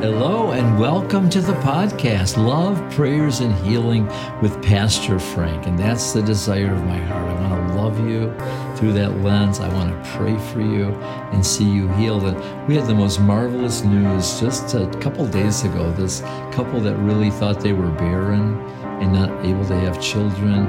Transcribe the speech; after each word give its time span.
Hello, 0.00 0.52
and 0.52 0.78
welcome 0.78 1.28
to 1.28 1.40
the 1.40 1.54
podcast, 1.54 2.36
Love, 2.36 2.78
Prayers, 2.92 3.40
and 3.40 3.52
Healing 3.66 4.06
with 4.40 4.62
Pastor 4.62 5.18
Frank. 5.18 5.66
And 5.66 5.76
that's 5.76 6.12
the 6.12 6.22
desire 6.22 6.72
of 6.72 6.84
my 6.84 6.98
heart. 6.98 7.28
I 7.28 7.40
want 7.40 7.68
to 7.68 7.74
love 7.74 7.98
you 8.08 8.32
through 8.76 8.92
that 8.92 9.24
lens. 9.24 9.58
I 9.58 9.66
want 9.74 9.90
to 9.90 10.10
pray 10.10 10.38
for 10.52 10.60
you 10.60 10.90
and 11.32 11.44
see 11.44 11.64
you 11.64 11.88
healed. 11.94 12.22
And 12.22 12.68
we 12.68 12.76
had 12.76 12.86
the 12.86 12.94
most 12.94 13.18
marvelous 13.18 13.82
news 13.82 14.38
just 14.38 14.72
a 14.74 14.86
couple 15.00 15.26
days 15.26 15.64
ago. 15.64 15.90
This 15.90 16.20
couple 16.52 16.78
that 16.82 16.94
really 16.98 17.30
thought 17.32 17.58
they 17.58 17.72
were 17.72 17.90
barren 17.90 18.56
and 19.02 19.12
not 19.12 19.44
able 19.44 19.66
to 19.66 19.80
have 19.80 20.00
children. 20.00 20.68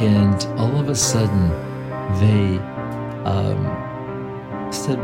And 0.00 0.42
all 0.58 0.80
of 0.80 0.88
a 0.88 0.96
sudden, 0.96 1.50
they 2.20 2.56
um, 3.28 4.72
said, 4.72 4.98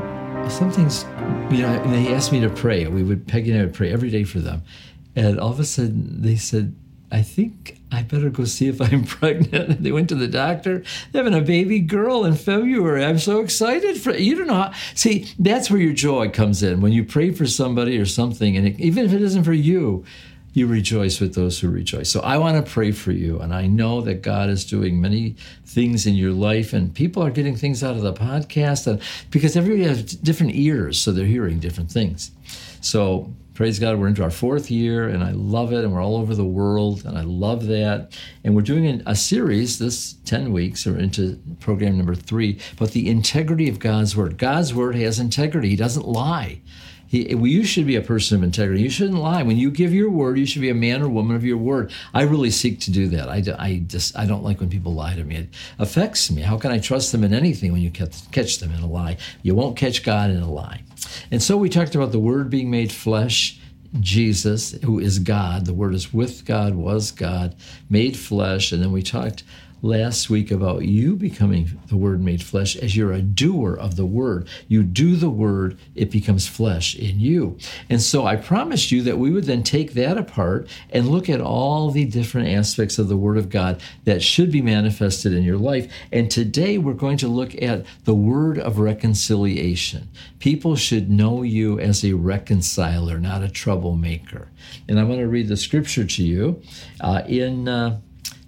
Something's 0.48 1.04
you 1.50 1.62
know, 1.62 1.82
they 1.90 2.12
asked 2.12 2.32
me 2.32 2.40
to 2.40 2.50
pray. 2.50 2.86
We 2.86 3.02
would, 3.02 3.26
Peggy 3.26 3.52
and 3.52 3.60
I 3.60 3.64
would 3.64 3.74
pray 3.74 3.92
every 3.92 4.10
day 4.10 4.24
for 4.24 4.38
them. 4.40 4.62
And 5.16 5.40
all 5.40 5.50
of 5.50 5.60
a 5.60 5.64
sudden 5.64 6.22
they 6.22 6.36
said, 6.36 6.74
I 7.10 7.22
think 7.22 7.80
I 7.90 8.02
better 8.02 8.28
go 8.28 8.44
see 8.44 8.68
if 8.68 8.80
I'm 8.80 9.04
pregnant. 9.06 9.82
they 9.82 9.92
went 9.92 10.10
to 10.10 10.14
the 10.14 10.28
doctor. 10.28 10.82
They're 11.12 11.24
having 11.24 11.38
a 11.38 11.44
baby 11.44 11.80
girl 11.80 12.24
in 12.24 12.34
February. 12.34 13.04
I'm 13.04 13.18
so 13.18 13.40
excited 13.40 13.98
for 13.98 14.14
you. 14.14 14.36
Don't 14.36 14.48
know 14.48 14.54
how. 14.54 14.72
See, 14.94 15.32
that's 15.38 15.70
where 15.70 15.80
your 15.80 15.94
joy 15.94 16.28
comes 16.28 16.62
in 16.62 16.80
when 16.80 16.92
you 16.92 17.04
pray 17.04 17.30
for 17.30 17.46
somebody 17.46 17.98
or 17.98 18.06
something, 18.06 18.56
and 18.56 18.68
it, 18.68 18.80
even 18.80 19.06
if 19.06 19.12
it 19.14 19.22
isn't 19.22 19.44
for 19.44 19.54
you, 19.54 20.04
you 20.52 20.66
rejoice 20.66 21.20
with 21.20 21.34
those 21.34 21.60
who 21.60 21.68
rejoice. 21.68 22.10
So 22.10 22.20
I 22.20 22.38
want 22.38 22.64
to 22.64 22.70
pray 22.70 22.92
for 22.92 23.12
you. 23.12 23.38
And 23.38 23.54
I 23.54 23.66
know 23.66 24.00
that 24.00 24.22
God 24.22 24.48
is 24.48 24.64
doing 24.64 25.00
many 25.00 25.36
things 25.64 26.06
in 26.06 26.14
your 26.14 26.32
life, 26.32 26.72
and 26.72 26.94
people 26.94 27.22
are 27.22 27.30
getting 27.30 27.56
things 27.56 27.84
out 27.84 27.96
of 27.96 28.02
the 28.02 28.12
podcast 28.12 28.86
and, 28.86 29.00
because 29.30 29.56
everybody 29.56 29.84
has 29.84 30.02
different 30.02 30.54
ears, 30.54 31.00
so 31.00 31.12
they're 31.12 31.26
hearing 31.26 31.60
different 31.60 31.90
things. 31.90 32.30
So 32.80 33.32
praise 33.58 33.80
God, 33.80 33.98
we're 33.98 34.06
into 34.06 34.22
our 34.22 34.30
fourth 34.30 34.70
year, 34.70 35.08
and 35.08 35.24
I 35.24 35.32
love 35.32 35.72
it, 35.72 35.82
and 35.82 35.92
we're 35.92 36.00
all 36.00 36.16
over 36.16 36.32
the 36.32 36.44
world, 36.44 37.04
and 37.04 37.18
I 37.18 37.22
love 37.22 37.66
that. 37.66 38.16
And 38.44 38.54
we're 38.54 38.62
doing 38.62 39.02
a 39.04 39.16
series 39.16 39.80
this 39.80 40.12
10 40.26 40.52
weeks, 40.52 40.86
or 40.86 40.96
into 40.96 41.40
program 41.58 41.96
number 41.96 42.14
three, 42.14 42.60
about 42.74 42.92
the 42.92 43.08
integrity 43.10 43.68
of 43.68 43.80
God's 43.80 44.16
Word. 44.16 44.38
God's 44.38 44.72
Word 44.72 44.94
has 44.94 45.18
integrity, 45.18 45.70
He 45.70 45.76
doesn't 45.76 46.06
lie. 46.06 46.60
He, 47.08 47.34
you 47.34 47.64
should 47.64 47.86
be 47.86 47.96
a 47.96 48.02
person 48.02 48.36
of 48.36 48.42
integrity. 48.42 48.82
You 48.82 48.90
shouldn't 48.90 49.18
lie. 49.18 49.42
When 49.42 49.56
you 49.56 49.70
give 49.70 49.94
your 49.94 50.10
word, 50.10 50.38
you 50.38 50.44
should 50.44 50.60
be 50.60 50.68
a 50.68 50.74
man 50.74 51.02
or 51.02 51.08
woman 51.08 51.34
of 51.34 51.44
your 51.44 51.56
word. 51.56 51.90
I 52.12 52.22
really 52.22 52.50
seek 52.50 52.80
to 52.80 52.90
do 52.90 53.08
that. 53.08 53.30
I, 53.30 53.42
I 53.58 53.78
just 53.86 54.16
I 54.16 54.26
don't 54.26 54.44
like 54.44 54.60
when 54.60 54.68
people 54.68 54.92
lie 54.92 55.14
to 55.14 55.24
me. 55.24 55.36
It 55.36 55.48
affects 55.78 56.30
me. 56.30 56.42
How 56.42 56.58
can 56.58 56.70
I 56.70 56.78
trust 56.78 57.12
them 57.12 57.24
in 57.24 57.32
anything 57.32 57.72
when 57.72 57.80
you 57.80 57.90
catch 57.90 58.58
them 58.58 58.72
in 58.72 58.80
a 58.80 58.86
lie? 58.86 59.16
You 59.42 59.54
won't 59.54 59.76
catch 59.76 60.04
God 60.04 60.30
in 60.30 60.42
a 60.42 60.50
lie. 60.50 60.82
And 61.30 61.42
so 61.42 61.56
we 61.56 61.70
talked 61.70 61.94
about 61.94 62.12
the 62.12 62.18
word 62.18 62.50
being 62.50 62.70
made 62.70 62.92
flesh. 62.92 63.58
Jesus, 64.00 64.72
who 64.84 64.98
is 64.98 65.18
God, 65.18 65.64
the 65.64 65.72
Word 65.72 65.94
is 65.94 66.12
with 66.12 66.44
God, 66.44 66.74
was 66.74 67.10
God, 67.10 67.56
made 67.88 68.18
flesh. 68.18 68.70
And 68.70 68.82
then 68.82 68.92
we 68.92 69.02
talked 69.02 69.44
last 69.82 70.28
week 70.28 70.50
about 70.50 70.84
you 70.84 71.14
becoming 71.16 71.80
the 71.88 71.96
Word 71.96 72.20
made 72.20 72.42
flesh 72.42 72.76
as 72.76 72.96
you're 72.96 73.12
a 73.12 73.22
doer 73.22 73.74
of 73.74 73.96
the 73.96 74.06
Word. 74.06 74.48
You 74.66 74.82
do 74.82 75.16
the 75.16 75.30
Word, 75.30 75.78
it 75.94 76.10
becomes 76.10 76.48
flesh 76.48 76.96
in 76.96 77.20
you. 77.20 77.58
And 77.88 78.02
so 78.02 78.26
I 78.26 78.36
promised 78.36 78.90
you 78.90 79.02
that 79.02 79.18
we 79.18 79.30
would 79.30 79.44
then 79.44 79.62
take 79.62 79.92
that 79.94 80.18
apart 80.18 80.68
and 80.90 81.08
look 81.08 81.28
at 81.28 81.40
all 81.40 81.90
the 81.90 82.04
different 82.04 82.48
aspects 82.48 82.98
of 82.98 83.08
the 83.08 83.16
Word 83.16 83.38
of 83.38 83.50
God 83.50 83.80
that 84.04 84.22
should 84.22 84.50
be 84.50 84.62
manifested 84.62 85.32
in 85.32 85.44
your 85.44 85.58
life. 85.58 85.90
And 86.12 86.30
today 86.30 86.78
we're 86.78 86.94
going 86.94 87.18
to 87.18 87.28
look 87.28 87.60
at 87.62 87.84
the 88.04 88.14
Word 88.14 88.58
of 88.58 88.78
reconciliation. 88.78 90.08
People 90.38 90.76
should 90.76 91.10
know 91.10 91.42
you 91.42 91.78
as 91.78 92.04
a 92.04 92.14
reconciler, 92.14 93.18
not 93.18 93.42
a 93.42 93.48
troublemaker. 93.48 94.48
And 94.88 94.98
I 94.98 95.04
want 95.04 95.20
to 95.20 95.28
read 95.28 95.48
the 95.48 95.56
scripture 95.56 96.04
to 96.04 96.24
you 96.24 96.62
uh, 97.00 97.22
in. 97.26 97.68
Uh, 97.68 98.00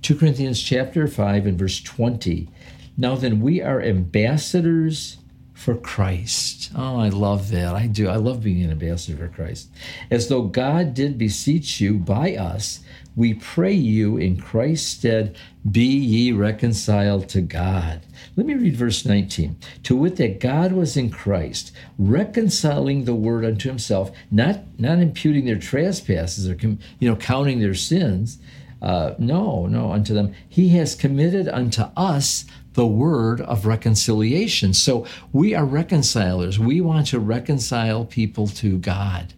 2 0.03 0.17
Corinthians 0.17 0.61
chapter 0.63 1.07
5 1.07 1.47
and 1.47 1.59
verse 1.59 1.81
20. 1.81 2.49
Now 2.97 3.17
then, 3.17 3.41
we 3.41 3.63
are 3.63 3.81
ambassadors 3.81 5.19
for 5.55 5.75
Christ. 5.75 6.71
Oh, 6.75 6.99
I 6.99 7.11
love 7.11 7.51
that. 7.51 7.75
I 7.75 7.87
do. 7.87 8.09
I 8.09 8.17
love 8.17 8.43
being 8.43 8.63
an 8.63 8.71
ambassador 8.71 9.19
for 9.19 9.29
Christ. 9.29 9.69
As 10.11 10.29
though 10.29 10.43
God 10.43 10.95
did 10.95 11.19
beseech 11.19 11.83
you 11.83 11.99
by 11.99 12.35
us, 12.35 12.81
we 13.15 13.35
pray 13.35 13.73
you 13.73 14.17
in 14.17 14.41
Christ's 14.41 14.89
stead, 14.89 15.37
be 15.71 15.85
ye 15.85 16.33
reconciled 16.33 17.29
to 17.29 17.43
God. 17.43 18.01
Let 18.37 18.47
me 18.47 18.55
read 18.55 18.77
verse 18.77 19.05
19. 19.05 19.57
To 19.83 19.97
wit, 19.97 20.17
that 20.17 20.41
God 20.41 20.73
was 20.73 20.97
in 20.97 21.11
Christ, 21.11 21.73
reconciling 21.99 23.05
the 23.05 23.15
world 23.15 23.45
unto 23.45 23.69
himself, 23.69 24.11
not, 24.31 24.61
not 24.79 24.99
imputing 24.99 25.45
their 25.45 25.59
trespasses 25.59 26.49
or 26.49 26.55
you 26.55 26.79
know 27.09 27.17
counting 27.17 27.61
their 27.61 27.75
sins 27.75 28.39
uh, 28.83 29.15
no, 29.19 29.67
no, 29.67 29.93
unto 29.93 30.15
them. 30.15 30.35
He 30.49 30.71
has 30.71 30.95
committed 30.95 31.49
unto 31.49 31.83
us 31.97 32.45
the 32.75 32.87
word 32.87 33.41
of 33.41 33.67
reconciliation. 33.67 34.73
So 34.75 35.07
we 35.33 35.55
are 35.55 35.65
reconcilers. 35.65 36.59
We 36.59 36.81
want 36.81 37.09
to 37.09 37.19
reconcile 37.19 38.05
people 38.05 38.47
to 38.49 38.79
God. 38.79 39.35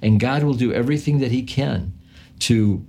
And 0.00 0.20
God 0.20 0.44
will 0.44 0.54
do 0.54 0.72
everything 0.72 1.18
that 1.18 1.32
He 1.32 1.42
can 1.42 1.92
to 2.40 2.84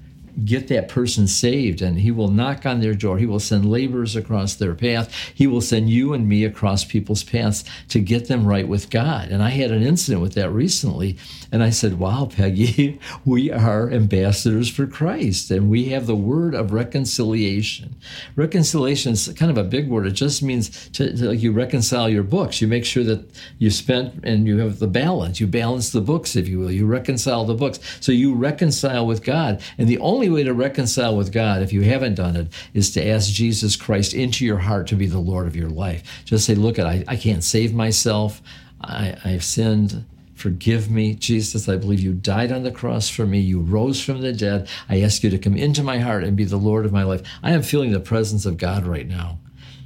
get 0.46 0.68
that 0.68 0.88
person 0.88 1.28
saved 1.28 1.82
and 1.82 2.00
he 2.00 2.12
will 2.12 2.30
knock 2.30 2.66
on 2.66 2.82
their 2.82 2.94
door. 2.94 3.18
He 3.18 3.26
will 3.26 3.40
send 3.40 3.70
laborers 3.70 4.16
across 4.16 4.56
their 4.56 4.74
path. 4.74 5.14
He 5.34 5.48
will 5.48 5.62
send 5.62 5.90
you 5.90 6.14
and 6.14 6.28
me 6.28 6.46
across 6.46 6.84
people's 6.84 7.24
paths 7.24 7.64
to 7.90 8.00
get 8.00 8.28
them 8.28 8.46
right 8.46 8.68
with 8.68 8.90
god. 8.90 9.30
And 9.30 9.44
i 9.44 9.50
had 9.50 9.72
an 9.72 9.84
incident 9.84 10.22
with 10.22 10.34
that 10.34 10.50
recently 10.50 11.18
and 11.52 11.64
i 11.64 11.70
said 11.70 12.00
wow 12.00 12.30
peggy 12.32 13.00
we 13.26 13.52
are 13.52 13.90
ambassadors 13.92 14.70
for 14.70 14.88
christ 14.88 15.52
and 15.52 15.70
we 15.70 15.86
have 15.90 16.08
the 16.08 16.16
word 16.16 16.54
of 16.54 16.72
reconciliation. 16.72 17.96
Reconciliation 18.36 19.14
is 19.14 19.28
kind 19.36 19.52
of 19.52 19.58
a 19.58 19.64
big 19.64 19.90
word. 19.90 20.08
It 20.08 20.12
just 20.12 20.42
means 20.42 20.90
to, 20.90 21.16
to 21.16 21.30
like 21.30 21.42
you 21.42 21.52
reconcile 21.52 22.10
your 22.10 22.24
books. 22.24 22.62
You 22.62 22.68
make 22.68 22.86
sure 22.86 23.04
that 23.04 23.30
you 23.60 23.70
spent 23.70 24.24
and 24.24 24.48
you 24.48 24.60
have 24.60 24.80
the 24.80 24.88
balance. 24.88 25.40
You 25.40 25.48
balance 25.48 25.92
the 25.92 26.02
books 26.02 26.36
if 26.36 26.48
you 26.48 26.60
will. 26.60 26.72
You 26.72 26.86
reconcile 26.86 27.46
the 27.46 27.54
books. 27.54 27.80
So 28.00 28.12
you 28.12 28.34
reconcile 28.34 29.06
with 29.06 29.24
god. 29.24 29.62
And 29.78 29.88
the 29.88 30.00
only 30.00 30.21
only 30.22 30.30
way 30.30 30.44
to 30.44 30.54
reconcile 30.54 31.18
with 31.18 31.32
God, 31.32 31.64
if 31.64 31.74
you 31.74 31.82
haven't 31.82 32.14
done 32.14 32.36
it, 32.36 32.54
is 32.76 32.92
to 32.92 33.04
ask 33.04 33.32
Jesus 33.32 33.76
Christ 33.76 34.14
into 34.14 34.46
your 34.46 34.60
heart 34.60 34.86
to 34.88 34.96
be 34.96 35.08
the 35.08 35.18
Lord 35.18 35.48
of 35.48 35.56
your 35.56 35.70
life. 35.70 36.22
Just 36.26 36.46
say, 36.46 36.54
Look, 36.54 36.78
I, 36.78 37.04
I 37.08 37.16
can't 37.16 37.44
save 37.44 37.74
myself. 37.74 38.40
I, 38.82 39.18
I've 39.26 39.44
sinned. 39.44 40.06
Forgive 40.36 40.92
me, 40.92 41.16
Jesus. 41.16 41.68
I 41.68 41.76
believe 41.76 42.02
you 42.02 42.14
died 42.14 42.52
on 42.52 42.62
the 42.62 42.70
cross 42.70 43.10
for 43.10 43.26
me. 43.26 43.40
You 43.40 43.62
rose 43.62 44.00
from 44.00 44.22
the 44.22 44.32
dead. 44.32 44.70
I 44.88 45.02
ask 45.02 45.24
you 45.24 45.32
to 45.32 45.40
come 45.40 45.58
into 45.58 45.82
my 45.82 45.98
heart 45.98 46.24
and 46.24 46.38
be 46.38 46.46
the 46.46 46.58
Lord 46.58 46.86
of 46.86 46.92
my 46.92 47.02
life. 47.02 47.24
I 47.42 47.54
am 47.54 47.64
feeling 47.64 47.92
the 47.92 48.00
presence 48.00 48.46
of 48.46 48.58
God 48.58 48.86
right 48.86 49.08
now 49.08 49.40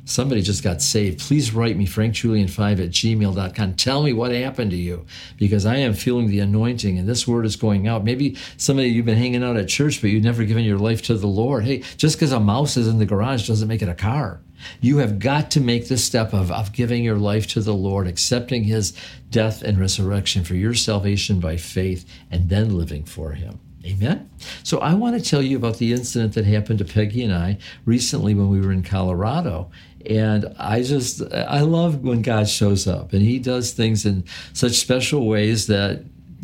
somebody 0.06 0.42
just 0.42 0.64
got 0.64 0.82
saved, 0.82 1.20
please 1.20 1.54
write 1.54 1.76
me, 1.76 1.86
frankjulian5 1.86 2.72
at 2.80 2.92
gmail.com. 2.92 3.74
Tell 3.74 4.04
me 4.04 4.14
what 4.14 4.32
happened 4.32 4.72
to 4.72 4.78
you 4.78 5.06
because 5.38 5.66
I 5.66 5.78
am 5.78 5.94
feeling 5.94 6.28
the 6.28 6.40
anointing 6.40 6.98
and 6.98 7.10
this 7.10 7.28
word 7.28 7.46
is 7.46 7.56
going 7.56 7.88
out. 7.88 8.04
Maybe 8.04 8.38
somebody 8.58 8.90
you've 8.90 9.06
been 9.06 9.18
hanging 9.18 9.44
out 9.44 9.58
at 9.58 9.68
church, 9.68 10.02
but 10.02 10.12
you've 10.12 10.24
never 10.24 10.46
given 10.46 10.64
your 10.64 10.80
life 10.80 11.02
to 11.04 11.16
the 11.16 11.28
Lord. 11.28 11.66
Hey, 11.66 11.80
just 11.98 12.16
because 12.16 12.32
a 12.32 12.40
mouse 12.40 12.78
is 12.78 12.88
in 12.88 13.00
the 13.00 13.06
garage 13.06 13.48
doesn't 13.48 13.68
make 13.68 13.82
it 13.82 13.90
a 13.90 13.96
car. 13.96 14.40
You 14.80 15.00
have 15.00 15.20
got 15.20 15.52
to 15.52 15.60
make 15.60 15.88
the 15.88 15.98
step 15.98 16.34
of, 16.34 16.52
of 16.52 16.72
giving 16.72 17.04
your 17.04 17.18
life 17.18 17.48
to 17.48 17.62
the 17.62 17.74
Lord, 17.74 18.08
accepting 18.08 18.64
his 18.64 18.94
death 19.30 19.62
and 19.62 19.80
resurrection 19.80 20.44
for 20.44 20.56
your 20.56 20.74
salvation 20.74 21.40
by 21.40 21.58
faith, 21.58 22.10
and 22.32 22.50
then 22.50 22.78
living 22.78 23.04
for 23.04 23.34
him. 23.34 23.60
Amen. 23.86 24.30
So 24.64 24.80
I 24.80 24.96
want 24.96 25.16
to 25.16 25.30
tell 25.30 25.44
you 25.44 25.58
about 25.58 25.78
the 25.78 25.94
incident 25.94 26.34
that 26.34 26.46
happened 26.46 26.80
to 26.80 26.86
Peggy 26.86 27.24
and 27.24 27.34
I 27.34 27.60
recently 27.86 28.34
when 28.34 28.50
we 28.50 28.60
were 28.60 28.72
in 28.72 28.82
Colorado. 28.82 29.70
And 30.10 30.54
I 30.60 30.82
just, 30.84 31.22
I 31.34 31.62
love 31.62 32.04
when 32.04 32.22
God 32.22 32.48
shows 32.48 32.88
up 32.88 33.14
and 33.14 33.22
he 33.22 33.40
does 33.40 33.72
things 33.72 34.06
in 34.06 34.24
such 34.54 34.74
special 34.74 35.28
ways 35.28 35.68
that 35.68 36.04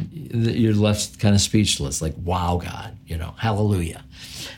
you're 0.10 0.74
left 0.74 1.20
kind 1.20 1.36
of 1.36 1.42
speechless, 1.42 2.02
like, 2.02 2.16
wow, 2.18 2.60
God, 2.64 2.98
you 3.06 3.18
know, 3.18 3.36
hallelujah. 3.38 4.04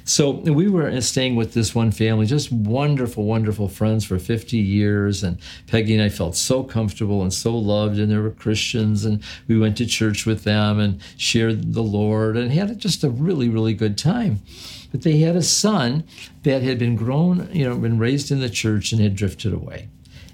So 0.05 0.31
we 0.31 0.69
were 0.69 1.00
staying 1.01 1.35
with 1.35 1.53
this 1.53 1.73
one 1.73 1.91
family, 1.91 2.25
just 2.25 2.51
wonderful, 2.51 3.23
wonderful 3.25 3.67
friends 3.67 4.05
for 4.05 4.19
50 4.19 4.57
years. 4.57 5.23
And 5.23 5.39
Peggy 5.67 5.94
and 5.94 6.03
I 6.03 6.09
felt 6.09 6.35
so 6.35 6.63
comfortable 6.63 7.21
and 7.21 7.33
so 7.33 7.57
loved, 7.57 8.00
and 8.00 8.11
they 8.11 8.17
were 8.17 8.31
Christians. 8.31 9.05
And 9.05 9.23
we 9.47 9.57
went 9.57 9.77
to 9.77 9.85
church 9.85 10.25
with 10.25 10.44
them 10.44 10.79
and 10.79 11.01
shared 11.17 11.73
the 11.73 11.83
Lord 11.83 12.38
and 12.38 12.51
had 12.51 12.77
just 12.79 13.03
a 13.03 13.09
really, 13.09 13.50
really 13.50 13.73
good 13.73 13.97
time. 13.97 14.41
But 14.93 15.01
they 15.01 15.17
had 15.17 15.35
a 15.35 15.41
son 15.41 16.05
that 16.43 16.61
had 16.61 16.79
been 16.79 16.95
grown, 16.95 17.49
you 17.51 17.67
know, 17.67 17.75
been 17.75 17.99
raised 17.99 18.31
in 18.31 18.39
the 18.39 18.49
church 18.49 18.93
and 18.93 19.01
had 19.01 19.17
drifted 19.17 19.51
away 19.51 19.89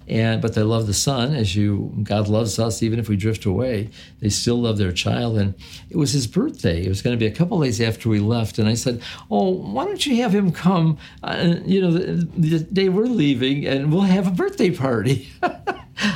and 0.10 0.42
but 0.42 0.56
they 0.56 0.64
love 0.64 0.88
the 0.88 0.94
son 0.94 1.36
as 1.36 1.56
you 1.56 1.94
god 2.04 2.28
loves 2.28 2.58
us 2.58 2.82
even 2.82 3.00
if 3.00 3.08
we 3.08 3.16
drift 3.16 3.46
away 3.46 3.90
they 4.20 4.30
still 4.30 4.60
love 4.60 4.78
their 4.78 4.92
child 4.92 5.38
and 5.38 5.54
it 5.90 5.98
was 5.98 6.12
his 6.12 6.26
birthday 6.26 6.84
it 6.84 6.90
was 6.90 7.02
going 7.02 7.16
to 7.16 7.20
be 7.20 7.28
a 7.28 7.36
couple 7.36 7.62
days 7.62 7.80
after 7.80 8.10
we 8.10 8.20
left 8.20 8.58
and 8.58 8.68
i 8.68 8.74
said 8.74 9.02
oh 9.30 9.50
why 9.50 9.86
don't 9.86 10.06
you 10.06 10.16
have 10.22 10.34
him 10.34 10.52
come 10.52 10.98
uh, 11.24 11.56
you 11.66 11.80
know 11.80 11.92
the, 11.92 12.28
the, 12.38 12.60
day 12.60 12.90
we're 12.90 13.06
leaving 13.06 13.66
and 13.66 13.94
we'll 13.94 14.02
have 14.02 14.28
a 14.28 14.32
birthday 14.32 14.72
party 14.72 15.30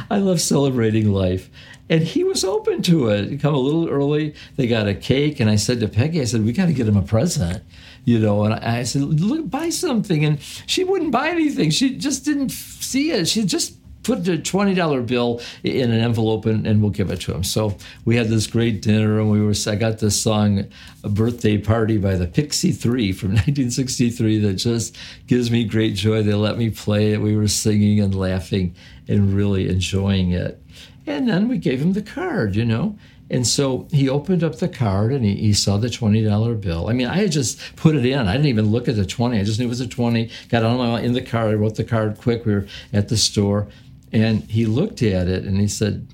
I 0.10 0.18
love 0.18 0.40
celebrating 0.42 1.12
life. 1.12 1.50
And 1.90 2.04
he 2.04 2.24
was 2.24 2.44
open 2.44 2.82
to 2.84 3.10
it. 3.10 3.30
He 3.30 3.38
come 3.38 3.54
a 3.54 3.60
little 3.60 3.90
early. 3.90 4.34
They 4.56 4.68
got 4.68 4.88
a 4.88 4.96
cake, 4.96 5.40
and 5.40 5.50
I 5.50 5.58
said 5.58 5.80
to 5.82 5.88
Peggy, 5.88 6.22
I 6.22 6.26
said, 6.26 6.46
"We 6.46 6.54
got 6.54 6.68
to 6.68 6.74
get 6.74 6.88
him 6.88 6.96
a 6.96 7.02
present." 7.02 7.62
You 8.06 8.20
know. 8.20 8.44
And 8.44 8.54
I 8.54 8.84
said, 8.84 9.02
"Look, 9.02 9.50
buy 9.50 9.70
something," 9.70 10.26
and 10.26 10.40
she 10.42 10.84
wouldn't 10.84 11.12
buy 11.12 11.30
anything. 11.30 11.70
She 11.70 11.98
just 11.98 12.26
didn't 12.26 12.50
see 12.50 13.12
it. 13.12 13.28
She 13.28 13.44
just 13.46 13.78
put 14.04 14.46
twenty 14.46 14.74
dollar 14.74 15.02
bill 15.02 15.42
in 15.64 15.92
an 15.92 16.00
envelope 16.00 16.46
and, 16.46 16.68
and, 16.68 16.82
we'll 16.82 16.92
give 16.92 17.10
it 17.10 17.22
to 17.22 17.34
him. 17.34 17.44
So 17.44 17.78
we 18.06 18.16
had 18.18 18.28
this 18.28 18.48
great 18.48 18.82
dinner, 18.82 19.20
and 19.20 19.32
we 19.32 19.42
were. 19.42 19.54
I 19.68 19.76
got 19.76 20.00
this 20.00 20.22
song, 20.22 20.66
"A 21.04 21.10
Birthday 21.10 21.58
Party" 21.58 21.98
by 21.98 22.16
the 22.16 22.28
Pixie 22.28 22.72
Three 22.72 23.12
from 23.12 23.30
1963 23.32 24.40
that 24.40 24.54
just 24.56 24.98
gives 25.28 25.50
me 25.50 25.64
great 25.64 25.96
joy. 25.96 26.22
They 26.22 26.34
let 26.34 26.58
me 26.58 26.70
play 26.70 27.14
it. 27.14 27.22
We 27.22 27.36
were 27.36 27.48
singing 27.48 28.00
and 28.00 28.14
laughing 28.14 28.76
and 29.08 29.34
really 29.34 29.70
enjoying 29.70 30.32
it. 30.32 30.62
And 31.06 31.28
then 31.28 31.48
we 31.48 31.58
gave 31.58 31.82
him 31.82 31.94
the 31.94 32.02
card, 32.02 32.56
you 32.56 32.66
know. 32.66 32.98
And 33.34 33.48
so 33.48 33.88
he 33.92 34.08
opened 34.08 34.44
up 34.44 34.60
the 34.60 34.70
card 34.70 35.12
and 35.12 35.26
he, 35.26 35.34
he 35.36 35.54
saw 35.54 35.78
the 35.78 35.88
$20 35.88 36.62
bill. 36.62 36.88
I 36.88 36.94
mean, 36.94 37.08
I 37.08 37.16
had 37.16 37.32
just 37.32 37.60
put 37.76 37.96
it 37.96 38.06
in. 38.06 38.28
I 38.28 38.34
didn't 38.34 38.46
even 38.46 38.68
look 38.68 38.88
at 38.88 38.96
the 38.96 39.08
20. 39.08 39.40
I 39.40 39.44
just 39.44 39.58
knew 39.58 39.66
it 39.66 39.70
was 39.70 39.82
a 39.82 39.88
20. 39.88 40.30
Got 40.50 40.64
on 40.64 40.78
my 40.78 41.02
in 41.02 41.14
the 41.14 41.22
card. 41.22 41.50
I 41.50 41.56
wrote 41.56 41.74
the 41.74 41.84
card 41.84 42.20
quick. 42.20 42.46
We 42.46 42.54
were 42.54 42.68
at 42.94 43.10
the 43.10 43.18
store. 43.18 43.70
And 44.12 44.44
he 44.44 44.68
looked 44.68 45.02
at 45.02 45.28
it 45.28 45.46
and 45.46 45.60
he 45.60 45.68
said, 45.68 46.08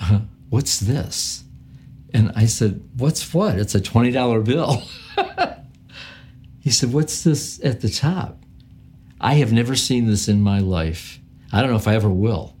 uh, 0.00 0.20
What's 0.48 0.80
this? 0.80 1.44
And 2.14 2.32
I 2.34 2.46
said, 2.46 2.82
What's 2.96 3.34
what? 3.34 3.58
It's 3.58 3.74
a 3.74 3.80
$20 3.80 4.42
bill. 4.42 4.82
he 6.60 6.70
said, 6.70 6.94
What's 6.94 7.24
this 7.24 7.62
at 7.62 7.82
the 7.82 7.90
top? 7.90 8.42
I 9.20 9.34
have 9.34 9.52
never 9.52 9.76
seen 9.76 10.06
this 10.06 10.28
in 10.28 10.40
my 10.40 10.60
life. 10.60 11.20
I 11.52 11.60
don't 11.60 11.68
know 11.68 11.76
if 11.76 11.88
I 11.88 11.94
ever 11.94 12.08
will. 12.08 12.56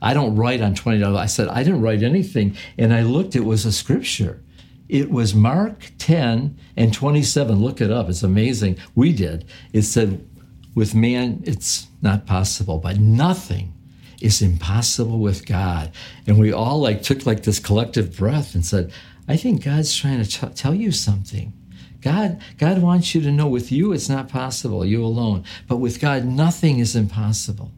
I 0.00 0.14
don't 0.14 0.36
write 0.36 0.60
on 0.60 0.74
$20. 0.74 1.16
I 1.16 1.26
said, 1.26 1.48
I 1.48 1.62
didn't 1.62 1.80
write 1.80 2.02
anything. 2.02 2.56
And 2.78 2.92
I 2.92 3.02
looked, 3.02 3.34
it 3.34 3.44
was 3.44 3.64
a 3.64 3.72
scripture. 3.72 4.42
It 4.88 5.10
was 5.10 5.34
Mark 5.34 5.92
10 5.98 6.56
and 6.76 6.94
27. 6.94 7.60
Look 7.60 7.80
it 7.80 7.90
up. 7.90 8.08
It's 8.08 8.22
amazing. 8.22 8.78
We 8.94 9.12
did. 9.12 9.46
It 9.72 9.82
said, 9.82 10.28
with 10.74 10.94
man, 10.94 11.42
it's 11.44 11.88
not 12.02 12.26
possible, 12.26 12.78
but 12.78 12.98
nothing 12.98 13.72
is 14.20 14.42
impossible 14.42 15.18
with 15.18 15.46
God. 15.46 15.90
And 16.26 16.38
we 16.38 16.52
all 16.52 16.80
like 16.80 17.02
took 17.02 17.26
like 17.26 17.42
this 17.42 17.58
collective 17.58 18.16
breath 18.16 18.54
and 18.54 18.64
said, 18.64 18.92
I 19.26 19.36
think 19.36 19.64
God's 19.64 19.96
trying 19.96 20.22
to 20.22 20.28
t- 20.28 20.54
tell 20.54 20.74
you 20.74 20.92
something. 20.92 21.52
God, 22.00 22.40
God 22.58 22.80
wants 22.80 23.14
you 23.14 23.20
to 23.22 23.32
know 23.32 23.48
with 23.48 23.72
you 23.72 23.92
it's 23.92 24.08
not 24.08 24.28
possible, 24.28 24.84
you 24.84 25.04
alone. 25.04 25.44
But 25.66 25.78
with 25.78 26.00
God, 26.00 26.24
nothing 26.24 26.78
is 26.78 26.94
impossible 26.94 27.72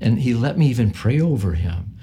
and 0.00 0.18
he 0.18 0.34
let 0.34 0.58
me 0.58 0.66
even 0.68 0.90
pray 0.90 1.20
over 1.20 1.52
him. 1.52 1.96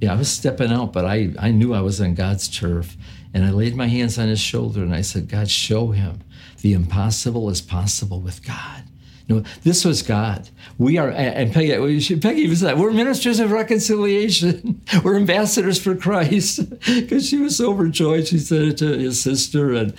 Yeah, 0.00 0.12
I 0.12 0.16
was 0.16 0.30
stepping 0.30 0.72
out, 0.72 0.92
but 0.92 1.04
I, 1.04 1.32
I 1.38 1.50
knew 1.50 1.72
I 1.74 1.80
was 1.80 2.00
on 2.00 2.14
God's 2.14 2.48
turf. 2.48 2.96
And 3.32 3.44
I 3.44 3.50
laid 3.50 3.74
my 3.74 3.88
hands 3.88 4.18
on 4.18 4.28
his 4.28 4.40
shoulder 4.40 4.82
and 4.82 4.94
I 4.94 5.00
said, 5.00 5.28
God, 5.28 5.50
show 5.50 5.90
him 5.90 6.20
the 6.64 6.72
impossible 6.72 7.50
is 7.50 7.60
possible 7.60 8.22
with 8.22 8.42
God. 8.42 8.84
No, 9.28 9.40
this 9.64 9.84
was 9.84 10.00
God. 10.00 10.48
We 10.78 10.96
are, 10.96 11.10
and 11.10 11.52
Peggy, 11.52 12.16
Peggy 12.16 12.40
even 12.40 12.56
said, 12.56 12.78
we're 12.78 12.90
ministers 12.90 13.38
of 13.38 13.50
reconciliation. 13.50 14.80
We're 15.04 15.16
ambassadors 15.16 15.78
for 15.78 15.94
Christ. 15.94 16.60
Because 16.86 17.28
she 17.28 17.36
was 17.36 17.60
overjoyed. 17.60 18.28
She 18.28 18.38
said 18.38 18.62
it 18.62 18.78
to 18.78 18.98
his 18.98 19.22
sister. 19.22 19.74
And 19.74 19.94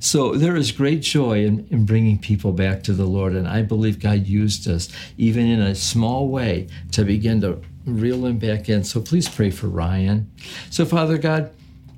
so 0.00 0.34
there 0.34 0.56
is 0.56 0.72
great 0.72 1.00
joy 1.00 1.44
in, 1.44 1.66
in 1.70 1.84
bringing 1.84 2.18
people 2.18 2.52
back 2.52 2.82
to 2.84 2.92
the 2.92 3.04
Lord. 3.04 3.34
And 3.34 3.48
I 3.48 3.62
believe 3.62 3.98
God 3.98 4.26
used 4.26 4.68
us, 4.68 4.88
even 5.16 5.46
in 5.46 5.60
a 5.60 5.74
small 5.74 6.28
way, 6.28 6.68
to 6.92 7.04
begin 7.04 7.40
to 7.40 7.60
reel 7.84 8.26
him 8.26 8.38
back 8.38 8.68
in. 8.68 8.84
So 8.84 9.00
please 9.00 9.28
pray 9.28 9.50
for 9.50 9.68
Ryan. 9.68 10.30
So, 10.70 10.84
Father 10.84 11.18
God, 11.18 11.50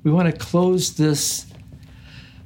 we 0.03 0.11
want 0.11 0.31
to 0.31 0.37
close 0.37 0.95
this 0.95 1.50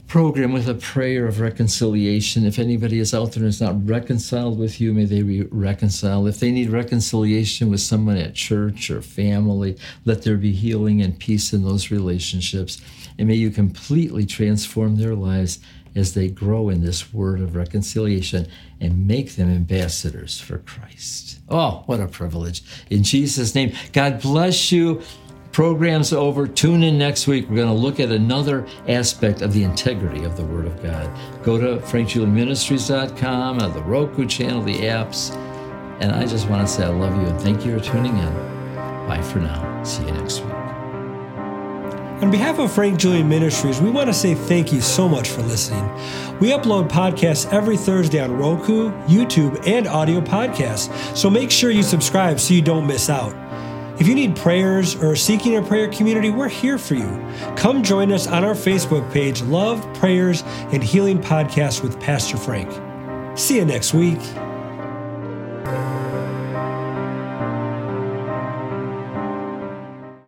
program 0.08 0.54
with 0.54 0.70
a 0.70 0.76
prayer 0.76 1.28
of 1.28 1.40
reconciliation. 1.40 2.46
If 2.46 2.60
anybody 2.60 3.00
is 3.00 3.14
out 3.14 3.32
there 3.32 3.44
and 3.44 3.50
is 3.50 3.62
not 3.62 3.88
reconciled 3.88 4.60
with 4.60 4.80
you, 4.80 4.94
may 4.94 5.06
they 5.06 5.22
be 5.22 5.44
reconciled. 5.44 6.28
If 6.28 6.40
they 6.40 6.52
need 6.52 6.70
reconciliation 6.70 7.70
with 7.70 7.82
someone 7.82 8.18
at 8.18 8.36
church 8.36 8.90
or 8.90 9.02
family, 9.02 9.78
let 10.06 10.22
there 10.22 10.38
be 10.38 10.52
healing 10.52 11.02
and 11.02 11.20
peace 11.20 11.54
in 11.54 11.64
those 11.64 11.92
relationships 11.92 12.82
and 13.18 13.28
may 13.28 13.36
you 13.36 13.50
completely 13.50 14.26
transform 14.26 14.98
their 14.98 15.16
lives 15.16 15.60
as 15.96 16.14
they 16.14 16.28
grow 16.28 16.70
in 16.70 16.82
this 16.82 17.14
word 17.14 17.40
of 17.40 17.56
reconciliation 17.56 18.48
and 18.82 19.08
make 19.08 19.36
them 19.36 19.50
ambassadors 19.50 20.40
for 20.40 20.58
Christ. 20.60 21.40
Oh, 21.48 21.84
what 21.86 22.02
a 22.02 22.08
privilege. 22.08 22.64
In 22.90 23.04
Jesus' 23.04 23.56
name, 23.56 23.74
God 23.94 24.22
bless 24.22 24.72
you. 24.72 25.02
Program's 25.56 26.12
over. 26.12 26.48
Tune 26.48 26.84
in 26.84 26.98
next 26.98 27.28
week. 27.28 27.48
We're 27.50 27.56
going 27.56 27.70
to 27.70 27.74
look 27.74 28.02
at 28.02 28.12
another 28.12 28.68
aspect 28.90 29.42
of 29.42 29.54
the 29.54 29.64
integrity 29.64 30.26
of 30.26 30.36
the 30.36 30.44
Word 30.44 30.66
of 30.66 30.84
God. 30.84 31.10
Go 31.44 31.58
to 31.58 31.82
frankjulianministries.com, 31.86 33.60
uh, 33.60 33.68
the 33.70 33.82
Roku 33.84 34.26
channel, 34.26 34.62
the 34.62 34.80
apps. 34.80 35.34
And 36.02 36.12
I 36.12 36.26
just 36.26 36.50
want 36.50 36.68
to 36.68 36.74
say 36.74 36.84
I 36.84 36.90
love 36.90 37.16
you 37.16 37.26
and 37.26 37.40
thank 37.40 37.66
you 37.66 37.80
for 37.80 37.86
tuning 37.86 38.18
in. 38.18 38.34
Bye 39.08 39.22
for 39.22 39.40
now. 39.40 39.82
See 39.86 40.04
you 40.04 40.12
next 40.12 40.42
week. 40.42 40.52
On 42.22 42.30
behalf 42.30 42.60
of 42.60 42.70
Frank 42.70 43.00
Julian 43.00 43.30
Ministries, 43.30 43.80
we 43.80 43.90
want 43.90 44.08
to 44.08 44.14
say 44.14 44.36
thank 44.36 44.74
you 44.74 44.82
so 44.82 45.08
much 45.08 45.30
for 45.30 45.42
listening. 45.44 45.86
We 46.42 46.50
upload 46.50 46.90
podcasts 46.90 47.50
every 47.54 47.78
Thursday 47.78 48.20
on 48.20 48.38
Roku, 48.38 48.92
YouTube, 49.04 49.66
and 49.66 49.88
audio 49.88 50.20
podcasts, 50.20 51.16
so 51.16 51.30
make 51.30 51.50
sure 51.50 51.72
you 51.72 51.84
subscribe 51.84 52.42
so 52.42 52.54
you 52.54 52.62
don't 52.62 52.86
miss 52.86 53.10
out. 53.10 53.45
If 54.00 54.08
you 54.08 54.16
need 54.16 54.36
prayers 54.36 54.96
or 54.96 55.16
seeking 55.16 55.56
a 55.56 55.62
prayer 55.62 55.88
community, 55.88 56.30
we're 56.30 56.50
here 56.50 56.78
for 56.78 56.96
you. 56.96 57.26
Come 57.56 57.82
join 57.82 58.12
us 58.12 58.28
on 58.28 58.44
our 58.44 58.54
Facebook 58.54 59.10
page, 59.12 59.42
Love, 59.44 59.82
Prayers, 59.96 60.44
and 60.72 60.84
Healing 60.84 61.20
Podcast 61.20 61.82
with 61.82 62.00
Pastor 62.00 62.38
Frank. 62.38 62.70
See 63.38 63.56
you 63.56 63.66
next 63.66 63.94
week. 63.94 64.20